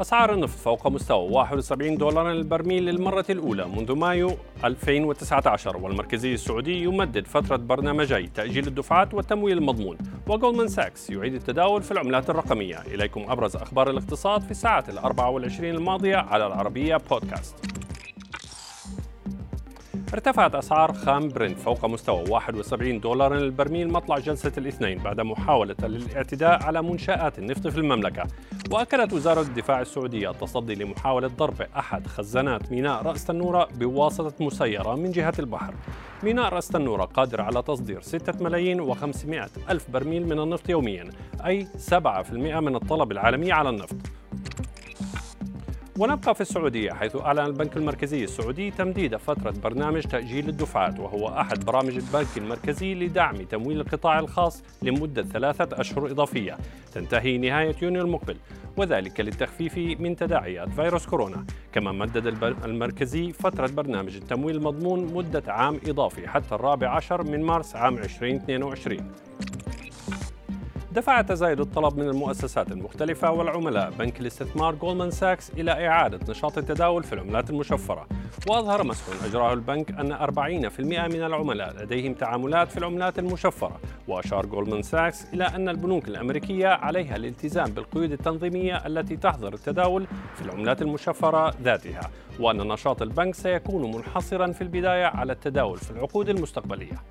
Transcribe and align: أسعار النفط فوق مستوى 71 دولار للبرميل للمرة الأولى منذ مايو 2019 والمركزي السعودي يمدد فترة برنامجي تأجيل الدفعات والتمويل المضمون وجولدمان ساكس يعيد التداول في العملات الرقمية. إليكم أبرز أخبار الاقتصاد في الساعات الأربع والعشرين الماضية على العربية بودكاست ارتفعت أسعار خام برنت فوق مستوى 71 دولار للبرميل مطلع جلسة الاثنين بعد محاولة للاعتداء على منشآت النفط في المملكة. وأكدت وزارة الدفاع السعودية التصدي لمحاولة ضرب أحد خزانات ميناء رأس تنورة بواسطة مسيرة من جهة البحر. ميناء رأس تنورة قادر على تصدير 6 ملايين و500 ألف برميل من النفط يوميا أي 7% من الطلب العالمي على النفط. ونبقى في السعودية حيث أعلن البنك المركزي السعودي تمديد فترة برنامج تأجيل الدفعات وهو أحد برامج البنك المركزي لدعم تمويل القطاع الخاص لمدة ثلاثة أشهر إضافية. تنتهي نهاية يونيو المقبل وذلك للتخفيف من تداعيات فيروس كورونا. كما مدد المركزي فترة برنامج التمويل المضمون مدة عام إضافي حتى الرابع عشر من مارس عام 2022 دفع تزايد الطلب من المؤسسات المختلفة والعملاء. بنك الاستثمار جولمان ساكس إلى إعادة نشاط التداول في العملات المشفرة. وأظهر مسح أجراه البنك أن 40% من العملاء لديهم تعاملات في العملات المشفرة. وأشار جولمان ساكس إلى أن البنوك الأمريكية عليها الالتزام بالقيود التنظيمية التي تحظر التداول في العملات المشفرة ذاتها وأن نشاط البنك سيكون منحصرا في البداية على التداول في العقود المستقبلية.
أسعار 0.00 0.34
النفط 0.34 0.58
فوق 0.58 0.86
مستوى 0.86 1.30
71 1.30 1.96
دولار 1.96 2.32
للبرميل 2.32 2.84
للمرة 2.86 3.24
الأولى 3.30 3.68
منذ 3.68 3.92
مايو 3.92 4.36
2019 4.64 5.76
والمركزي 5.76 6.34
السعودي 6.34 6.82
يمدد 6.82 7.26
فترة 7.26 7.56
برنامجي 7.56 8.26
تأجيل 8.26 8.66
الدفعات 8.66 9.14
والتمويل 9.14 9.58
المضمون 9.58 9.98
وجولدمان 10.26 10.68
ساكس 10.68 11.10
يعيد 11.10 11.34
التداول 11.34 11.82
في 11.82 11.90
العملات 11.90 12.30
الرقمية. 12.30 12.78
إليكم 12.80 13.24
أبرز 13.28 13.56
أخبار 13.56 13.90
الاقتصاد 13.90 14.42
في 14.42 14.50
الساعات 14.50 14.84
الأربع 14.88 15.26
والعشرين 15.26 15.74
الماضية 15.74 16.16
على 16.16 16.46
العربية 16.46 16.96
بودكاست 16.96 17.79
ارتفعت 20.14 20.54
أسعار 20.54 20.92
خام 20.92 21.28
برنت 21.28 21.58
فوق 21.58 21.84
مستوى 21.84 22.24
71 22.28 23.00
دولار 23.00 23.34
للبرميل 23.34 23.92
مطلع 23.92 24.18
جلسة 24.18 24.52
الاثنين 24.58 24.98
بعد 24.98 25.20
محاولة 25.20 25.76
للاعتداء 25.82 26.62
على 26.62 26.82
منشآت 26.82 27.38
النفط 27.38 27.66
في 27.66 27.78
المملكة. 27.78 28.26
وأكدت 28.70 29.12
وزارة 29.12 29.40
الدفاع 29.40 29.80
السعودية 29.80 30.30
التصدي 30.30 30.74
لمحاولة 30.74 31.28
ضرب 31.28 31.62
أحد 31.76 32.06
خزانات 32.06 32.72
ميناء 32.72 33.02
رأس 33.02 33.24
تنورة 33.24 33.68
بواسطة 33.74 34.44
مسيرة 34.44 34.94
من 34.94 35.12
جهة 35.12 35.34
البحر. 35.38 35.74
ميناء 36.22 36.48
رأس 36.48 36.68
تنورة 36.68 37.04
قادر 37.04 37.40
على 37.40 37.62
تصدير 37.62 38.00
6 38.00 38.42
ملايين 38.42 38.94
و500 38.94 39.70
ألف 39.70 39.90
برميل 39.90 40.26
من 40.26 40.38
النفط 40.38 40.68
يوميا 40.68 41.10
أي 41.46 41.66
7% 41.90 42.60
من 42.60 42.76
الطلب 42.76 43.12
العالمي 43.12 43.52
على 43.52 43.68
النفط. 43.68 44.19
ونبقى 46.00 46.34
في 46.34 46.40
السعودية 46.40 46.92
حيث 46.92 47.16
أعلن 47.16 47.38
البنك 47.38 47.76
المركزي 47.76 48.24
السعودي 48.24 48.70
تمديد 48.70 49.16
فترة 49.16 49.54
برنامج 49.64 50.02
تأجيل 50.02 50.48
الدفعات 50.48 51.00
وهو 51.00 51.28
أحد 51.28 51.64
برامج 51.64 51.96
البنك 51.96 52.26
المركزي 52.36 52.94
لدعم 52.94 53.36
تمويل 53.36 53.80
القطاع 53.80 54.18
الخاص 54.18 54.62
لمدة 54.82 55.22
ثلاثة 55.22 55.80
أشهر 55.80 56.10
إضافية. 56.10 56.58
تنتهي 56.94 57.38
نهاية 57.38 57.74
يونيو 57.82 58.02
المقبل 58.02 58.36
وذلك 58.76 59.20
للتخفيف 59.20 60.00
من 60.00 60.16
تداعيات 60.16 60.68
فيروس 60.68 61.06
كورونا. 61.06 61.44
كما 61.72 61.92
مدد 61.92 62.26
المركزي 62.64 63.32
فترة 63.32 63.66
برنامج 63.66 64.16
التمويل 64.16 64.56
المضمون 64.56 65.14
مدة 65.14 65.52
عام 65.52 65.80
إضافي 65.86 66.28
حتى 66.28 66.54
الرابع 66.54 66.88
عشر 66.88 67.22
من 67.22 67.42
مارس 67.42 67.76
عام 67.76 67.98
2022 67.98 69.12
دفع 70.92 71.20
تزايد 71.20 71.60
الطلب 71.60 71.98
من 71.98 72.08
المؤسسات 72.08 72.72
المختلفة 72.72 73.30
والعملاء. 73.30 73.90
بنك 73.98 74.20
الاستثمار 74.20 74.74
جولمان 74.74 75.10
ساكس 75.10 75.50
إلى 75.50 75.88
إعادة 75.88 76.20
نشاط 76.28 76.58
التداول 76.58 77.02
في 77.02 77.12
العملات 77.12 77.50
المشفرة. 77.50 78.06
وأظهر 78.48 78.84
مسح 78.84 79.04
أجراه 79.24 79.52
البنك 79.52 79.90
أن 79.90 80.12
40% 80.12 81.08
من 81.08 81.22
العملاء 81.24 81.82
لديهم 81.82 82.14
تعاملات 82.14 82.70
في 82.70 82.76
العملات 82.78 83.18
المشفرة. 83.18 83.80
وأشار 84.08 84.46
جولمان 84.46 84.82
ساكس 84.82 85.24
إلى 85.34 85.44
أن 85.44 85.68
البنوك 85.68 86.08
الأمريكية 86.08 86.68
عليها 86.68 87.16
الالتزام 87.16 87.70
بالقيود 87.70 88.12
التنظيمية 88.12 88.86
التي 88.86 89.16
تحظر 89.16 89.54
التداول 89.54 90.06
في 90.34 90.42
العملات 90.42 90.82
المشفرة 90.82 91.54
ذاتها 91.62 92.10
وأن 92.40 92.56
نشاط 92.56 93.02
البنك 93.02 93.34
سيكون 93.34 93.96
منحصرا 93.96 94.52
في 94.52 94.62
البداية 94.62 95.06
على 95.06 95.32
التداول 95.32 95.78
في 95.78 95.90
العقود 95.90 96.28
المستقبلية. 96.28 97.02